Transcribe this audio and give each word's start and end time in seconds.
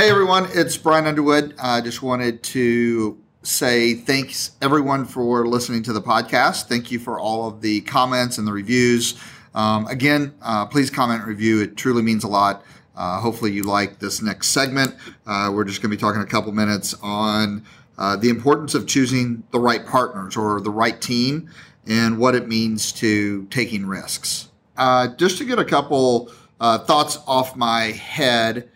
Hey 0.00 0.08
everyone, 0.08 0.48
it's 0.54 0.78
Brian 0.78 1.06
Underwood. 1.06 1.54
I 1.58 1.82
just 1.82 2.00
wanted 2.02 2.42
to 2.44 3.18
say 3.42 3.92
thanks 3.92 4.52
everyone 4.62 5.04
for 5.04 5.46
listening 5.46 5.82
to 5.82 5.92
the 5.92 6.00
podcast. 6.00 6.68
Thank 6.68 6.90
you 6.90 6.98
for 6.98 7.20
all 7.20 7.46
of 7.46 7.60
the 7.60 7.82
comments 7.82 8.38
and 8.38 8.48
the 8.48 8.52
reviews. 8.54 9.20
Um, 9.54 9.86
again, 9.88 10.32
uh, 10.40 10.64
please 10.64 10.88
comment 10.88 11.26
review. 11.26 11.60
It 11.60 11.76
truly 11.76 12.00
means 12.00 12.24
a 12.24 12.28
lot. 12.28 12.64
Uh, 12.96 13.20
hopefully, 13.20 13.52
you 13.52 13.64
like 13.64 13.98
this 13.98 14.22
next 14.22 14.46
segment. 14.46 14.94
Uh, 15.26 15.52
we're 15.52 15.64
just 15.64 15.82
going 15.82 15.90
to 15.90 15.96
be 15.98 16.00
talking 16.00 16.22
a 16.22 16.26
couple 16.26 16.50
minutes 16.50 16.94
on 17.02 17.62
uh, 17.98 18.16
the 18.16 18.30
importance 18.30 18.74
of 18.74 18.86
choosing 18.86 19.42
the 19.50 19.60
right 19.60 19.84
partners 19.84 20.34
or 20.34 20.62
the 20.62 20.70
right 20.70 21.02
team 21.02 21.50
and 21.86 22.16
what 22.16 22.34
it 22.34 22.48
means 22.48 22.90
to 22.92 23.44
taking 23.50 23.84
risks. 23.84 24.48
Uh, 24.78 25.08
just 25.16 25.36
to 25.36 25.44
get 25.44 25.58
a 25.58 25.64
couple 25.64 26.32
uh, 26.58 26.78
thoughts 26.78 27.18
off 27.26 27.54
my 27.54 27.88
head, 27.88 28.70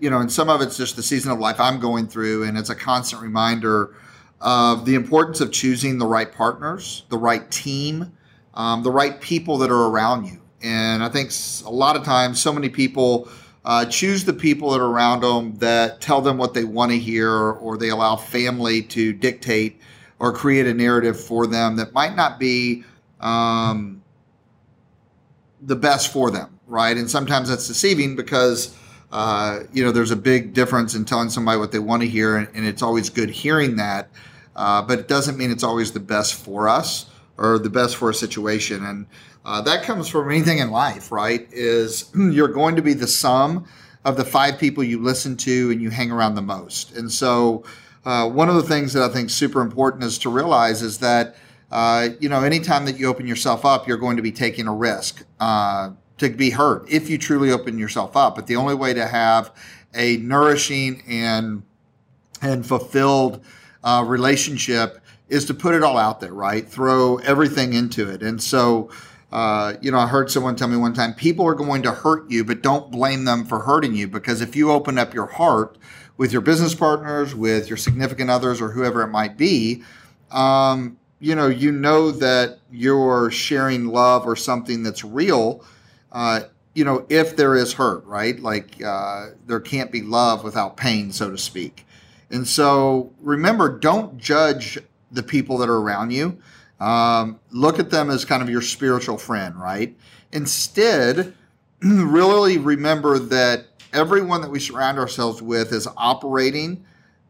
you 0.00 0.08
know, 0.10 0.20
and 0.20 0.32
some 0.32 0.48
of 0.48 0.62
it's 0.62 0.76
just 0.76 0.96
the 0.96 1.02
season 1.02 1.30
of 1.30 1.38
life 1.38 1.60
I'm 1.60 1.78
going 1.78 2.08
through, 2.08 2.44
and 2.44 2.56
it's 2.56 2.70
a 2.70 2.74
constant 2.74 3.22
reminder 3.22 3.94
of 4.40 4.84
the 4.84 4.94
importance 4.94 5.40
of 5.40 5.52
choosing 5.52 5.98
the 5.98 6.06
right 6.06 6.30
partners, 6.32 7.04
the 7.08 7.18
right 7.18 7.50
team, 7.50 8.12
um, 8.54 8.82
the 8.82 8.90
right 8.90 9.20
people 9.20 9.58
that 9.58 9.70
are 9.70 9.88
around 9.88 10.26
you. 10.26 10.40
And 10.62 11.02
I 11.02 11.08
think 11.08 11.30
a 11.64 11.70
lot 11.70 11.96
of 11.96 12.04
times, 12.04 12.40
so 12.40 12.52
many 12.52 12.68
people 12.68 13.28
uh, 13.64 13.84
choose 13.84 14.24
the 14.24 14.32
people 14.32 14.70
that 14.70 14.80
are 14.80 14.90
around 14.90 15.20
them 15.20 15.54
that 15.56 16.00
tell 16.00 16.20
them 16.20 16.38
what 16.38 16.54
they 16.54 16.64
want 16.64 16.92
to 16.92 16.98
hear, 16.98 17.30
or 17.30 17.76
they 17.76 17.90
allow 17.90 18.16
family 18.16 18.82
to 18.82 19.12
dictate 19.12 19.80
or 20.18 20.32
create 20.32 20.66
a 20.66 20.72
narrative 20.72 21.20
for 21.20 21.46
them 21.46 21.76
that 21.76 21.92
might 21.92 22.16
not 22.16 22.38
be 22.38 22.84
um, 23.20 24.02
the 25.60 25.76
best 25.76 26.10
for 26.10 26.30
them, 26.30 26.58
right? 26.66 26.96
And 26.96 27.10
sometimes 27.10 27.50
that's 27.50 27.68
deceiving 27.68 28.16
because. 28.16 28.74
Uh, 29.12 29.60
you 29.72 29.84
know, 29.84 29.92
there's 29.92 30.10
a 30.10 30.16
big 30.16 30.52
difference 30.52 30.94
in 30.94 31.04
telling 31.04 31.30
somebody 31.30 31.58
what 31.58 31.72
they 31.72 31.78
want 31.78 32.02
to 32.02 32.08
hear, 32.08 32.36
and, 32.36 32.48
and 32.54 32.66
it's 32.66 32.82
always 32.82 33.08
good 33.08 33.30
hearing 33.30 33.76
that, 33.76 34.08
uh, 34.56 34.82
but 34.82 34.98
it 34.98 35.08
doesn't 35.08 35.38
mean 35.38 35.50
it's 35.50 35.62
always 35.62 35.92
the 35.92 36.00
best 36.00 36.34
for 36.34 36.68
us 36.68 37.06
or 37.38 37.58
the 37.58 37.70
best 37.70 37.96
for 37.96 38.10
a 38.10 38.14
situation. 38.14 38.84
And 38.84 39.06
uh, 39.44 39.60
that 39.62 39.84
comes 39.84 40.08
from 40.08 40.30
anything 40.30 40.58
in 40.58 40.70
life, 40.70 41.12
right? 41.12 41.46
Is 41.52 42.10
you're 42.14 42.48
going 42.48 42.76
to 42.76 42.82
be 42.82 42.94
the 42.94 43.06
sum 43.06 43.66
of 44.04 44.16
the 44.16 44.24
five 44.24 44.58
people 44.58 44.84
you 44.84 45.02
listen 45.02 45.36
to 45.36 45.70
and 45.70 45.80
you 45.80 45.90
hang 45.90 46.10
around 46.10 46.34
the 46.34 46.42
most. 46.42 46.96
And 46.96 47.10
so, 47.10 47.64
uh, 48.04 48.28
one 48.28 48.48
of 48.48 48.54
the 48.54 48.62
things 48.62 48.92
that 48.92 49.02
I 49.02 49.12
think 49.12 49.30
super 49.30 49.60
important 49.60 50.04
is 50.04 50.16
to 50.18 50.30
realize 50.30 50.80
is 50.80 50.98
that, 50.98 51.34
uh, 51.72 52.10
you 52.20 52.28
know, 52.28 52.40
anytime 52.42 52.84
that 52.84 52.98
you 52.98 53.08
open 53.08 53.26
yourself 53.26 53.64
up, 53.64 53.88
you're 53.88 53.96
going 53.96 54.16
to 54.16 54.22
be 54.22 54.30
taking 54.30 54.68
a 54.68 54.74
risk 54.74 55.24
to 56.18 56.30
be 56.30 56.50
hurt 56.50 56.88
if 56.88 57.10
you 57.10 57.18
truly 57.18 57.50
open 57.50 57.78
yourself 57.78 58.16
up. 58.16 58.34
But 58.36 58.46
the 58.46 58.56
only 58.56 58.74
way 58.74 58.94
to 58.94 59.06
have 59.06 59.52
a 59.94 60.16
nourishing 60.18 61.02
and 61.08 61.62
and 62.42 62.66
fulfilled 62.66 63.44
uh, 63.82 64.04
relationship 64.06 65.00
is 65.28 65.44
to 65.46 65.54
put 65.54 65.74
it 65.74 65.82
all 65.82 65.96
out 65.96 66.20
there, 66.20 66.32
right? 66.32 66.68
Throw 66.68 67.16
everything 67.18 67.72
into 67.72 68.08
it. 68.08 68.22
And 68.22 68.42
so, 68.42 68.90
uh, 69.32 69.74
you 69.80 69.90
know, 69.90 69.98
I 69.98 70.06
heard 70.06 70.30
someone 70.30 70.54
tell 70.54 70.68
me 70.68 70.76
one 70.76 70.92
time 70.92 71.14
people 71.14 71.46
are 71.46 71.54
going 71.54 71.82
to 71.82 71.92
hurt 71.92 72.30
you, 72.30 72.44
but 72.44 72.62
don't 72.62 72.90
blame 72.90 73.24
them 73.24 73.44
for 73.44 73.60
hurting 73.60 73.94
you 73.94 74.06
because 74.06 74.40
if 74.40 74.54
you 74.54 74.70
open 74.70 74.98
up 74.98 75.14
your 75.14 75.26
heart 75.26 75.78
with 76.16 76.32
your 76.32 76.42
business 76.42 76.74
partners, 76.74 77.34
with 77.34 77.68
your 77.68 77.76
significant 77.76 78.30
others, 78.30 78.60
or 78.60 78.70
whoever 78.70 79.02
it 79.02 79.08
might 79.08 79.36
be, 79.36 79.82
um, 80.30 80.96
you 81.18 81.34
know, 81.34 81.48
you 81.48 81.72
know 81.72 82.10
that 82.10 82.58
you're 82.70 83.30
sharing 83.30 83.86
love 83.86 84.26
or 84.26 84.36
something 84.36 84.82
that's 84.82 85.04
real. 85.04 85.64
Uh, 86.16 86.44
you 86.74 86.82
know, 86.82 87.04
if 87.10 87.36
there 87.36 87.54
is 87.54 87.74
hurt, 87.74 88.02
right? 88.06 88.40
Like 88.40 88.82
uh, 88.82 89.26
there 89.46 89.60
can't 89.60 89.92
be 89.92 90.00
love 90.00 90.44
without 90.44 90.78
pain, 90.78 91.12
so 91.12 91.30
to 91.30 91.36
speak. 91.36 91.86
And 92.30 92.48
so 92.48 93.12
remember, 93.20 93.78
don't 93.78 94.16
judge 94.16 94.78
the 95.12 95.22
people 95.22 95.58
that 95.58 95.68
are 95.68 95.76
around 95.76 96.12
you. 96.12 96.38
Um, 96.80 97.38
look 97.50 97.78
at 97.78 97.90
them 97.90 98.08
as 98.08 98.24
kind 98.24 98.42
of 98.42 98.48
your 98.48 98.62
spiritual 98.62 99.18
friend, 99.18 99.60
right? 99.60 99.94
Instead, 100.32 101.34
really 101.82 102.56
remember 102.56 103.18
that 103.18 103.66
everyone 103.92 104.40
that 104.40 104.50
we 104.50 104.58
surround 104.58 104.98
ourselves 104.98 105.42
with 105.42 105.70
is 105.70 105.86
operating 105.98 106.82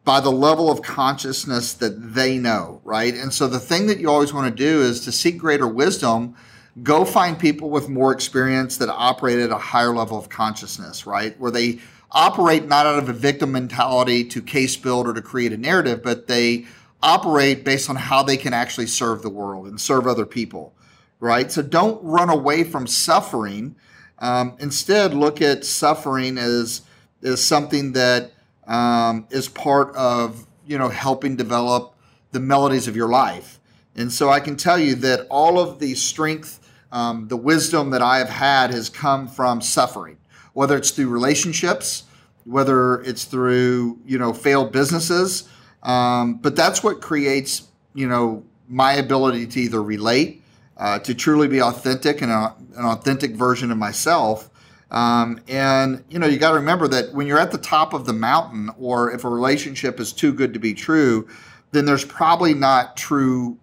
by 0.05 0.21
the 0.21 0.31
level 0.31 0.71
of 0.71 0.83
consciousness 0.83 1.73
that 1.75 2.15
they 2.15 2.39
know, 2.39 2.81
right? 2.85 3.15
And 3.15 3.35
so 3.35 3.49
the 3.49 3.59
thing 3.59 3.89
that 3.89 3.99
you 3.99 4.09
always 4.09 4.33
want 4.33 4.57
to 4.57 4.65
do 4.65 4.81
is 4.81 5.01
to 5.07 5.11
seek 5.11 5.39
greater 5.39 5.67
wisdom, 5.67 6.37
go 6.83 7.05
find 7.05 7.39
people 7.39 7.71
with 7.71 7.89
more 7.89 8.13
experience 8.13 8.77
that 8.79 8.89
operate 8.89 9.39
at 9.39 9.51
a 9.51 9.57
higher 9.57 9.95
level 9.95 10.19
of 10.19 10.29
consciousness, 10.29 11.07
right? 11.07 11.39
Where 11.41 11.51
they 11.51 11.79
operate 12.13 12.67
not 12.67 12.87
out 12.87 12.99
of 12.99 13.09
a 13.09 13.13
victim 13.13 13.53
mentality 13.53 14.25
to 14.25 14.43
case 14.43 14.77
build 14.77 15.07
or 15.07 15.15
to 15.15 15.23
create 15.23 15.53
a 15.53 15.57
narrative, 15.57 16.03
but 16.03 16.27
they 16.27 16.67
operate 17.03 17.65
based 17.65 17.91
on 17.91 17.97
how 17.97 18.23
they 18.23 18.37
can 18.37 18.53
actually 18.53 18.87
serve 18.87 19.23
the 19.23 19.31
world 19.31 19.67
and 19.67 19.81
serve 19.81 20.07
other 20.07 20.27
people, 20.27 20.75
right? 21.21 21.51
So 21.51 21.63
don't 21.63 22.03
run 22.03 22.31
away 22.31 22.65
from 22.65 22.87
suffering. 22.87 23.77
Um, 24.19 24.57
instead, 24.59 25.15
look 25.15 25.41
at 25.43 25.65
suffering 25.65 26.39
as 26.39 26.83
as 27.23 27.43
something 27.43 27.93
that 27.93 28.33
um, 28.67 29.27
is 29.31 29.49
part 29.49 29.95
of 29.97 30.47
you 30.67 30.79
know 30.79 30.89
helping 30.89 31.37
develop 31.37 31.95
the 32.33 32.41
melodies 32.41 32.89
of 32.89 32.97
your 32.97 33.09
life. 33.09 33.61
And 33.95 34.13
so 34.13 34.29
I 34.29 34.41
can 34.41 34.57
tell 34.57 34.79
you 34.79 34.95
that 34.97 35.27
all 35.31 35.59
of 35.59 35.79
the 35.79 35.95
strength, 35.95 36.66
um, 36.93 37.29
the 37.29 37.37
wisdom 37.37 37.91
that 37.91 38.03
I 38.03 38.19
have 38.19 38.29
had 38.29 38.71
has 38.71 38.89
come 38.89 39.29
from 39.29 39.61
suffering, 39.61 40.19
whether 40.53 40.77
it's 40.77 40.91
through 40.91 41.09
relationships, 41.09 42.05
whether 42.45 43.03
it's 43.03 43.25
through 43.25 43.99
you 44.07 44.19
know 44.19 44.33
failed 44.33 44.73
businesses 44.73 45.49
um, 45.87 46.35
but 46.35 46.57
that's 46.57 46.83
what 46.83 47.01
creates, 47.01 47.69
you 47.95 48.09
know, 48.09 48.45
my 48.69 48.95
ability 48.95 49.47
to 49.47 49.61
either 49.61 49.83
relate, 49.83 50.43
uh, 50.77 50.99
to 50.99 51.15
truly 51.15 51.47
be 51.47 51.63
authentic 51.63 52.21
and 52.21 52.33
a, 52.33 52.55
an 52.77 52.85
authentic 52.85 53.37
version 53.37 53.71
of 53.71 53.79
myself. 53.79 54.51
Um, 54.91 55.41
and 55.49 56.05
you 56.11 56.19
know, 56.19 56.27
you 56.27 56.39
got 56.39 56.51
to 56.51 56.57
remember 56.57 56.89
that 56.89 57.15
when 57.15 57.29
you're 57.29 57.39
at 57.39 57.53
the 57.53 57.59
top 57.59 57.95
of 57.95 58.05
the 58.05 58.13
mountain, 58.13 58.71
or 58.79 59.13
if 59.13 59.25
a 59.25 59.29
relationship 59.29 60.01
is 60.01 60.13
too 60.13 60.33
good 60.33 60.53
to 60.55 60.59
be 60.59 60.75
true, 60.75 61.29
then 61.71 61.85
there's 61.85 62.05
probably 62.05 62.53
not 62.53 62.97
true 62.97 63.57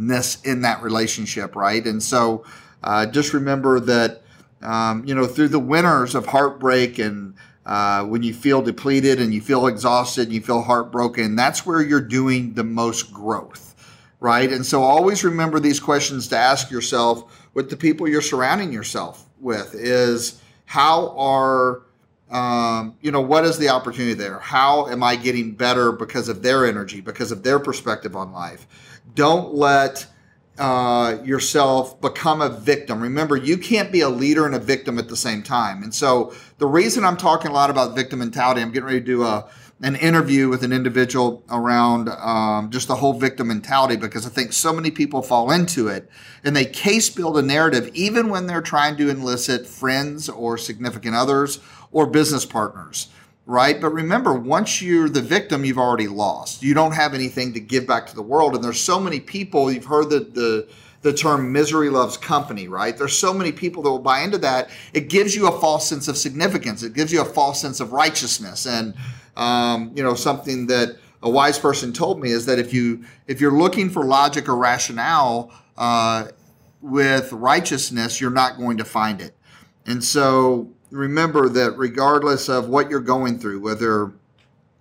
realness 0.00 0.40
in 0.42 0.62
that 0.62 0.82
relationship, 0.82 1.54
right? 1.54 1.84
And 1.84 2.02
so, 2.02 2.44
uh, 2.82 3.06
just 3.06 3.34
remember 3.34 3.80
that 3.80 4.22
um, 4.62 5.04
you 5.06 5.14
know 5.14 5.26
through 5.26 5.48
the 5.48 5.58
winters 5.58 6.14
of 6.14 6.26
heartbreak 6.26 6.98
and 6.98 7.34
uh, 7.66 8.04
when 8.04 8.22
you 8.22 8.32
feel 8.32 8.62
depleted 8.62 9.20
and 9.20 9.34
you 9.34 9.40
feel 9.40 9.66
exhausted 9.66 10.24
and 10.24 10.32
you 10.32 10.40
feel 10.40 10.62
heartbroken, 10.62 11.36
that's 11.36 11.66
where 11.66 11.82
you're 11.82 12.00
doing 12.00 12.54
the 12.54 12.64
most 12.64 13.12
growth, 13.12 13.74
right? 14.18 14.50
And 14.50 14.64
so 14.64 14.82
always 14.82 15.22
remember 15.22 15.60
these 15.60 15.78
questions 15.78 16.26
to 16.28 16.36
ask 16.36 16.70
yourself 16.70 17.48
with 17.52 17.68
the 17.68 17.76
people 17.76 18.08
you're 18.08 18.22
surrounding 18.22 18.72
yourself 18.72 19.26
with 19.38 19.74
is 19.74 20.40
how 20.64 21.14
are 21.18 21.82
um, 22.30 22.96
you 23.00 23.10
know 23.10 23.20
what 23.20 23.44
is 23.44 23.58
the 23.58 23.68
opportunity 23.68 24.14
there 24.14 24.38
how 24.38 24.86
am 24.88 25.02
i 25.02 25.16
getting 25.16 25.52
better 25.52 25.92
because 25.92 26.28
of 26.28 26.42
their 26.42 26.66
energy 26.66 27.00
because 27.00 27.32
of 27.32 27.42
their 27.42 27.58
perspective 27.58 28.14
on 28.14 28.32
life 28.32 28.66
don't 29.14 29.54
let 29.54 30.06
uh, 30.58 31.18
yourself 31.24 31.98
become 32.02 32.42
a 32.42 32.50
victim. 32.50 33.00
Remember, 33.00 33.34
you 33.34 33.56
can't 33.56 33.90
be 33.90 34.02
a 34.02 34.10
leader 34.10 34.44
and 34.44 34.54
a 34.54 34.58
victim 34.58 34.98
at 34.98 35.08
the 35.08 35.16
same 35.16 35.42
time. 35.42 35.82
And 35.82 35.94
so, 35.94 36.34
the 36.58 36.66
reason 36.66 37.02
I'm 37.02 37.16
talking 37.16 37.50
a 37.50 37.54
lot 37.54 37.70
about 37.70 37.96
victim 37.96 38.18
mentality, 38.18 38.60
I'm 38.60 38.70
getting 38.70 38.86
ready 38.86 39.00
to 39.00 39.06
do 39.06 39.22
a 39.22 39.48
an 39.82 39.96
interview 39.96 40.48
with 40.48 40.62
an 40.62 40.72
individual 40.72 41.42
around 41.50 42.08
um, 42.10 42.70
just 42.70 42.88
the 42.88 42.96
whole 42.96 43.14
victim 43.14 43.48
mentality 43.48 43.96
because 43.96 44.26
I 44.26 44.28
think 44.28 44.52
so 44.52 44.72
many 44.72 44.90
people 44.90 45.22
fall 45.22 45.50
into 45.50 45.88
it 45.88 46.10
and 46.44 46.54
they 46.54 46.66
case 46.66 47.08
build 47.08 47.38
a 47.38 47.42
narrative 47.42 47.90
even 47.94 48.28
when 48.28 48.46
they're 48.46 48.60
trying 48.60 48.96
to 48.98 49.08
enlicit 49.08 49.66
friends 49.66 50.28
or 50.28 50.58
significant 50.58 51.14
others 51.14 51.60
or 51.92 52.06
business 52.06 52.44
partners 52.44 53.08
right? 53.46 53.80
But 53.80 53.90
remember, 53.90 54.32
once 54.32 54.80
you're 54.80 55.08
the 55.08 55.20
victim, 55.20 55.64
you've 55.64 55.78
already 55.78 56.06
lost. 56.06 56.62
You 56.62 56.72
don't 56.72 56.92
have 56.92 57.14
anything 57.14 57.52
to 57.54 57.60
give 57.60 57.84
back 57.84 58.06
to 58.06 58.14
the 58.14 58.22
world. 58.22 58.54
And 58.54 58.62
there's 58.62 58.80
so 58.80 59.00
many 59.00 59.18
people, 59.18 59.72
you've 59.72 59.86
heard 59.86 60.08
the, 60.08 60.20
the, 60.20 60.68
the 61.02 61.12
term 61.12 61.52
misery 61.52 61.88
loves 61.88 62.16
company, 62.16 62.68
right? 62.68 62.96
There's 62.96 63.16
so 63.16 63.32
many 63.32 63.52
people 63.52 63.82
that 63.82 63.90
will 63.90 63.98
buy 63.98 64.20
into 64.20 64.38
that. 64.38 64.70
It 64.92 65.08
gives 65.08 65.34
you 65.34 65.48
a 65.48 65.60
false 65.60 65.88
sense 65.88 66.08
of 66.08 66.16
significance. 66.16 66.82
It 66.82 66.92
gives 66.92 67.12
you 67.12 67.22
a 67.22 67.24
false 67.24 67.60
sense 67.60 67.80
of 67.80 67.92
righteousness. 67.92 68.66
And, 68.66 68.94
um, 69.36 69.92
you 69.94 70.02
know, 70.02 70.14
something 70.14 70.66
that 70.66 70.96
a 71.22 71.30
wise 71.30 71.58
person 71.58 71.92
told 71.92 72.20
me 72.20 72.30
is 72.30 72.46
that 72.46 72.58
if 72.58 72.74
you, 72.74 73.04
if 73.26 73.40
you're 73.40 73.56
looking 73.56 73.88
for 73.88 74.04
logic 74.04 74.48
or 74.48 74.56
rationale, 74.56 75.52
uh, 75.78 76.28
with 76.82 77.32
righteousness, 77.32 78.20
you're 78.20 78.30
not 78.30 78.56
going 78.56 78.78
to 78.78 78.84
find 78.84 79.20
it. 79.20 79.34
And 79.86 80.02
so 80.02 80.68
remember 80.90 81.48
that 81.48 81.76
regardless 81.76 82.48
of 82.48 82.68
what 82.68 82.90
you're 82.90 83.00
going 83.00 83.38
through, 83.38 83.60
whether 83.60 84.12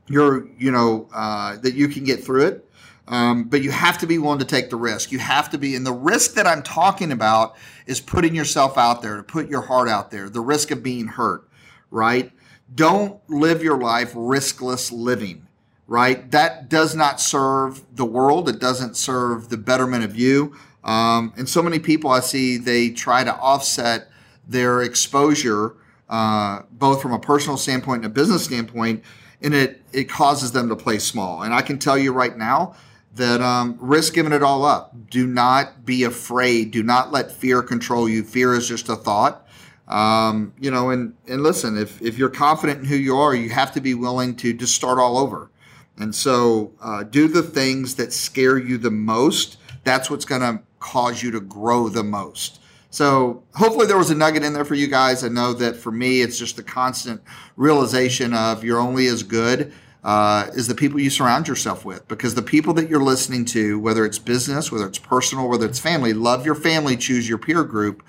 you're, 0.08 0.48
you 0.58 0.72
know, 0.72 1.08
uh, 1.14 1.58
that 1.58 1.74
you 1.74 1.88
can 1.88 2.04
get 2.04 2.24
through 2.24 2.46
it, 2.48 2.69
um, 3.10 3.44
but 3.44 3.62
you 3.62 3.72
have 3.72 3.98
to 3.98 4.08
be 4.08 4.18
willing 4.18 4.40
to 4.40 4.46
take 4.46 4.70
the 4.70 4.78
risk. 4.78 5.12
You 5.12 5.20
have 5.20 5.50
to 5.50 5.58
be, 5.58 5.76
and 5.76 5.86
the 5.86 5.92
risk 5.92 6.36
that 6.36 6.48
I'm 6.48 6.64
talking 6.64 7.12
about 7.12 7.56
is 7.86 8.00
putting 8.00 8.34
yourself 8.34 8.78
out 8.78 9.02
there, 9.02 9.18
to 9.18 9.24
put 9.24 9.50
your 9.50 9.62
heart 9.62 9.90
out 9.90 10.10
there, 10.10 10.30
the 10.30 10.42
risk 10.42 10.72
of 10.72 10.82
being 10.82 11.08
hurt, 11.08 11.48
right? 11.92 12.32
don't 12.74 13.20
live 13.30 13.64
your 13.64 13.78
life 13.78 14.14
riskless 14.14 14.92
living, 14.92 15.48
right? 15.88 16.30
That 16.32 16.70
does 16.70 16.96
not 16.96 17.20
serve 17.20 17.84
the 17.96 18.06
world. 18.06 18.48
It 18.50 18.60
doesn't 18.60 18.96
serve 18.96 19.50
the 19.50 19.58
betterment 19.58 20.04
of 20.04 20.16
you. 20.16 20.56
Um, 20.84 21.34
and 21.38 21.48
so 21.48 21.62
many 21.62 21.80
people 21.80 22.12
I 22.12 22.20
see, 22.20 22.58
they 22.58 22.90
try 22.90 23.24
to 23.24 23.36
offset 23.36 24.10
their 24.48 24.82
exposure, 24.82 25.76
uh, 26.10 26.62
both 26.72 27.02
from 27.02 27.14
a 27.14 27.20
personal 27.20 27.58
standpoint 27.58 28.04
and 28.04 28.12
a 28.12 28.14
business 28.14 28.46
standpoint, 28.46 29.04
and 29.42 29.54
it, 29.54 29.82
it 29.94 30.10
causes 30.10 30.52
them 30.52 30.70
to 30.70 30.76
play 30.76 31.00
small. 31.00 31.44
And 31.44 31.54
I 31.54 31.62
can 31.62 31.80
tell 31.80 31.98
you 31.98 32.12
right 32.12 32.38
now, 32.38 32.76
that 33.16 33.42
um, 33.42 33.78
risk 33.80 34.14
giving 34.14 34.34
it 34.34 34.44
all 34.44 34.66
up. 34.66 34.94
Do 35.10 35.26
not 35.26 35.86
be 35.86 36.04
afraid. 36.04 36.72
Do 36.72 36.84
not 36.84 37.12
let 37.12 37.32
fear 37.32 37.62
control 37.62 38.08
you. 38.08 38.24
Fear 38.24 38.56
is 38.56 38.68
just 38.68 38.90
a 38.90 38.96
thought. 38.96 39.48
Um, 39.88 40.54
you 40.60 40.70
know, 40.70 40.92
and 40.92 41.16
and 41.28 41.42
listen, 41.42 41.78
if 41.78 42.02
if 42.02 42.18
you're 42.18 42.30
confident 42.30 42.82
in 42.82 42.86
who 42.86 42.96
you 42.96 43.18
are, 43.18 43.34
you 43.34 43.50
have 43.50 43.72
to 43.74 43.82
be 43.82 43.96
willing 43.96 44.36
to 44.38 44.54
just 44.54 44.76
start 44.76 45.00
all 45.00 45.18
over. 45.18 45.50
And 45.98 46.16
so, 46.16 46.72
uh, 46.82 47.04
do 47.04 47.28
the 47.28 47.44
things 47.44 47.96
that 47.96 48.14
scare 48.14 48.58
you 48.58 48.78
the 48.78 48.92
most. 48.92 49.58
That's 49.84 50.10
what's 50.10 50.26
going 50.26 50.42
to 50.42 50.62
cause 50.80 51.22
you 51.22 51.32
to 51.32 51.42
grow 51.42 51.90
the 51.90 52.04
most. 52.04 52.62
So, 52.90 53.44
hopefully, 53.56 53.86
there 53.86 53.98
was 53.98 54.10
a 54.10 54.16
nugget 54.16 54.44
in 54.44 54.54
there 54.54 54.64
for 54.64 54.76
you 54.76 54.88
guys. 54.88 55.24
I 55.24 55.28
know 55.28 55.54
that 55.54 55.76
for 55.76 55.92
me, 55.92 56.22
it's 56.22 56.40
just 56.40 56.56
the 56.56 56.64
constant 56.64 57.22
realization 57.58 58.34
of 58.34 58.64
you're 58.64 58.80
only 58.80 59.08
as 59.08 59.24
good 59.24 59.74
uh, 60.04 60.48
is 60.54 60.68
the 60.68 60.76
people 60.76 61.00
you 61.00 61.10
surround 61.10 61.48
yourself 61.48 61.84
with 61.84 62.08
because 62.08 62.36
the 62.36 62.42
people 62.42 62.74
that 62.74 62.90
you're 62.90 63.04
listening 63.04 63.46
to, 63.46 63.80
whether 63.80 64.06
it's 64.06 64.20
business, 64.20 64.72
whether 64.72 64.88
it's 64.88 65.00
personal, 65.00 65.50
whether 65.50 65.66
it's 65.66 65.80
family, 65.80 66.14
love 66.14 66.46
your 66.46 66.56
family, 66.56 66.96
choose 66.96 67.28
your 67.28 67.38
peer 67.38 67.64
group. 67.64 68.04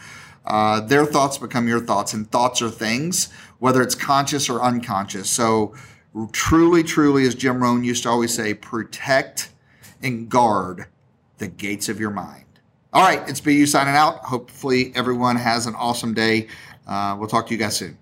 Uh, 0.46 0.80
their 0.80 1.04
thoughts 1.04 1.38
become 1.38 1.68
your 1.68 1.80
thoughts, 1.80 2.12
and 2.14 2.30
thoughts 2.30 2.62
are 2.62 2.70
things, 2.70 3.28
whether 3.58 3.82
it's 3.82 3.94
conscious 3.94 4.48
or 4.48 4.62
unconscious. 4.62 5.28
So, 5.28 5.74
truly, 6.32 6.82
truly, 6.82 7.26
as 7.26 7.34
Jim 7.34 7.62
Rohn 7.62 7.84
used 7.84 8.04
to 8.04 8.08
always 8.08 8.34
say, 8.34 8.54
protect 8.54 9.50
and 10.02 10.28
guard 10.28 10.86
the 11.38 11.48
gates 11.48 11.88
of 11.88 12.00
your 12.00 12.10
mind. 12.10 12.44
All 12.92 13.02
right, 13.02 13.28
it's 13.28 13.40
BU 13.40 13.66
signing 13.66 13.94
out. 13.94 14.16
Hopefully, 14.24 14.92
everyone 14.94 15.36
has 15.36 15.66
an 15.66 15.74
awesome 15.74 16.14
day. 16.14 16.48
Uh, 16.86 17.16
we'll 17.18 17.28
talk 17.28 17.46
to 17.46 17.52
you 17.52 17.58
guys 17.58 17.76
soon. 17.76 18.00